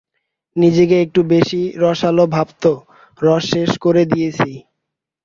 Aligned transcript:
নিজেকে 0.55 0.95
একটু 1.01 1.21
বেশি 1.33 1.61
রসাল 1.83 2.17
ভাবত, 2.27 2.63
রস 3.21 3.43
শেষ 3.51 3.71
করে 3.83 4.01
দিয়েছি। 4.11 4.51